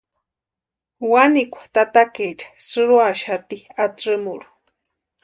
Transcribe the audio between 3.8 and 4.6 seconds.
atsïmurhu.